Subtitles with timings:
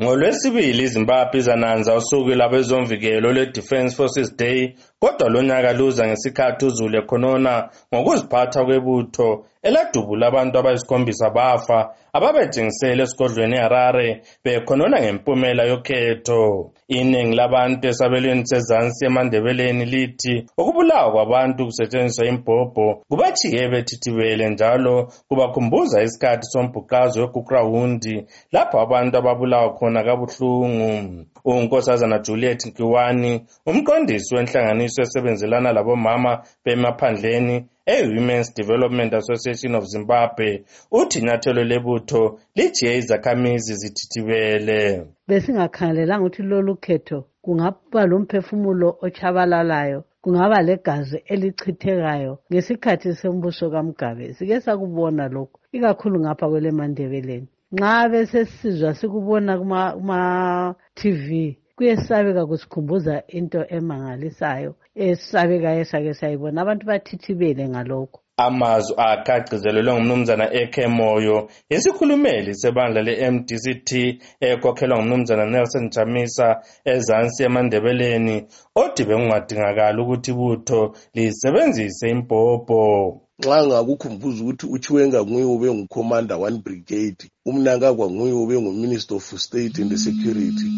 [0.00, 7.52] ngolwesibili izimbabwe izananza usuku lwabezomvikelo lwe-defence forces day kodwa lonyaka luza ngesikhathi uzulu ekhonona
[7.90, 9.28] ngokuziphatha kwebutho
[9.68, 11.78] eladubula abantu abayisikhombisa bafa
[12.16, 14.08] ababetshengisele esigodlweni eharare
[14.44, 16.42] bekhonona ngempumela yokhetho.
[16.98, 24.94] Iningi labantu esabelweni sezansi emandebeleni lithi ukubulawa kwabantu kusetshenziswa imbhobho kubachiye bethithibele njalo
[25.28, 28.14] kubakhumbuza isikhathi sombhuqazo wegugrawundi
[28.54, 31.26] lapho abantu ababulawa khona kabuhlungu.
[31.44, 36.32] Unkosazana juliet nkiwani umqondisi wenhlanganiso esebenzelana labomama
[36.64, 40.64] bemaphandleni e-women's development association of zimbabwe.
[40.90, 45.06] Uthi inyathelo lebutho lijiye izakhamizi zithithibele.
[45.28, 55.28] Besingakhangelelanga ukuthi lolu khetho kungaba lomphefumulo ochabalalayo kungaba legazi elichithekayo ngesikhathi sombuso kamugabe sike sakubona
[55.28, 61.26] lokhu ikakhulu ngapha kwelemandebeleni nxa besesizwa sikubona kuma-tv
[61.76, 66.60] kuyesabeka kusikhumbuza into emangalisayo esabekayo esake sayibona.
[66.62, 68.18] Abantu bathithibele ngalokho.
[68.36, 71.36] Amazwi akhe agcizelelwe ngumnumzana eke moyo
[71.74, 73.90] isikhulumeli sebandla le-mdct
[74.48, 76.46] ekhokhelwa ngumnumzana nelson jamisa
[76.92, 78.36] ezansi emandebeleni
[78.82, 80.80] othi bekungadingakali ukuthi ibutho
[81.14, 82.82] lisebenzise imbhobho.
[83.42, 89.78] Nxa ngakukhumbuza ukuthi uchiwenga nguye ube ngucommander one brigade umnankagwa nguye ube nguminister of state
[89.82, 90.68] and security.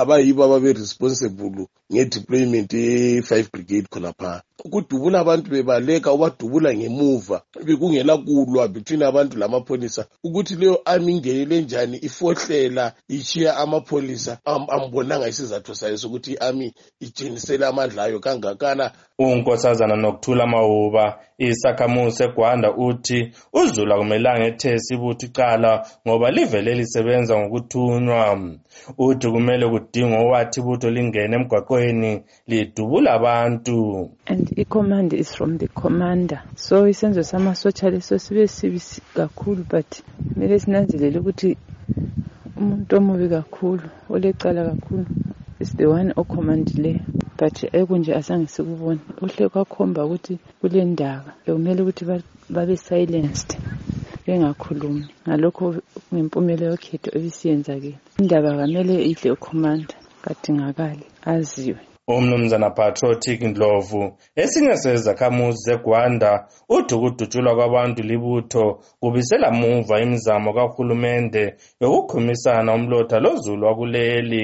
[0.00, 4.42] Abayibo ababe-responsible nge-deployment ye-five brigade khonapha.
[4.64, 7.42] Ukudubula abantu bebaleka ubadubula ngemuva.
[7.64, 15.74] Bekungela kulwa between abantu lamapholisa ukuthi leyo army ingenele njani ifohlela ichiya amapholisa ambonanga isizathu
[15.74, 18.90] sayo sokuthi i-army itshenisele amandla ayo kangakana.
[19.18, 28.40] Unkosazana nokuthula mahuba isakhamuzi segwanda uthi uzulu akumelanga ethesi ibutho icala ngoba livele lisebenza ngokuthunywa.
[28.98, 32.10] Uthi kumele kudingwe owathi ibutho lingene emgwaqweni
[32.50, 34.10] lidubula abantu.
[34.26, 36.42] And i-command is from the commander.
[36.54, 38.80] So isenzo samasotsha leso sibe sibi
[39.16, 41.56] kakhulu but kumele sinanzelele ukuthi
[42.56, 45.06] umuntu omubi kakhulu olecala kakhulu
[45.60, 47.00] is the one okhomandileyo
[47.38, 49.00] but ekunje asange sikubone.
[49.22, 52.04] Uhle kwakhomba ukuthi kule ndaba bekumele ukuthi
[52.50, 53.56] babe silenced.
[54.28, 55.04] Bengakhulumi.
[55.24, 55.66] Ngalokho
[56.12, 59.94] ngempumela yokhetho ebisiyenzakele indaba kamele idle ukhomanda
[60.24, 61.80] kadingakali aziwe.
[62.08, 64.02] Umnumzana patriotic ndlovu
[64.42, 66.30] esinye sezakhamuzi zegwanda
[66.76, 68.64] uthi ukudutshulwa kwabantu libutho
[69.00, 71.44] kubisela muva imizamo kahulumende
[71.80, 74.42] yokukhumisana umlotha lozulu wakuleli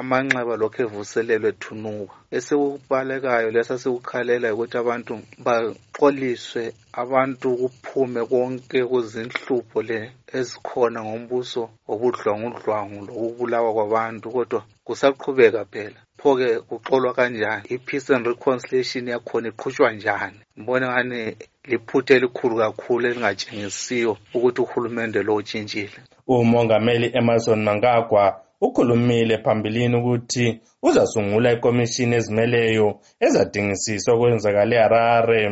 [0.00, 5.12] amanxeba lokhu evuselelwe thunuka esikubalekayo lesa sikukhalela ukuthi abantu
[5.46, 6.64] baxoliswe
[7.02, 9.98] abantu kuphume konke kuzinhlupho le
[10.38, 16.00] ezikhona ngombuso wobudlwangudlwangu lokubulawa kwabantu kodwa kusaqhubeka phela.
[16.20, 17.64] Pho-ke kuxolwa kanjani?
[17.74, 20.40] I-peace and reconciliation yakhona iqhutshwa njani?
[20.56, 25.98] Mbone ngani liphutha elikhulu kakhulu elingatshengisiyo ukuthi uhulumende lo utshintshile.
[26.26, 32.88] Umongameli emerson mangagwa ukhulumile phambilini ukuthi uzasungula ikomishini ezimeleyo
[33.20, 35.42] ezadingisisa okwenzakale eharare.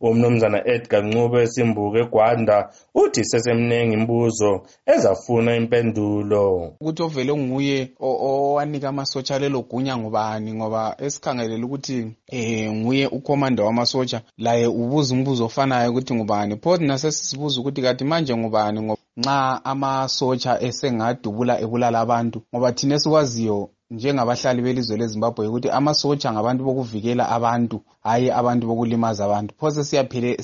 [0.00, 2.56] Umnumzana edgar ncube esimbuko egwanda
[2.94, 4.52] uthi sesemningi imbuzo
[4.86, 6.72] ezafuna impendulo.
[6.80, 10.54] Ukuthi ovele nguye owanika amasotsha lelo gunya ngubani?
[10.54, 11.96] Ngoba esikhangelele ukuthi
[12.32, 14.22] um nguye ukhomanda wamasotsha.
[14.38, 16.56] Laye ubuza umbuzo ofanayo ukuthi ngubani?
[16.56, 18.97] Pho thina sesisibuza ukuthi kati manje ngubani?
[19.18, 23.58] Nxa amasotsha esengadubula ebulala abantu ngoba thina esikwaziyo
[23.90, 29.54] njengabahlali belizwe lezimbabwe ukuthi amasotsha ngabantu bokuvikela abantu hhayi abantu bokulimaza abantu.
[29.58, 29.70] Pho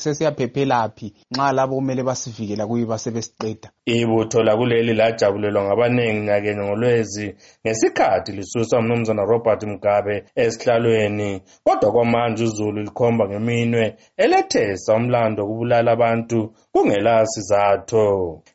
[0.02, 7.26] sesiyaphephelaphi nxa labo kumele basivikela kuyiba sebesiqeda ibutho lakuleli lajabulelwa ngabaningi nyakenye ngolwezi
[7.62, 13.84] ngesikhathi lisusa umnumzana robert mugabe esihlalweni kodwa kwamanje uzulu likhomba ngeminwe
[14.16, 16.38] elethesa umlando wokubulala abantu
[16.72, 18.04] kungela sizatho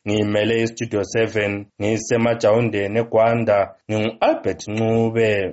[0.08, 3.58] ngimele istudio 7 ngisemajawundeni egwanda
[3.88, 5.48] ngingu-albert ncube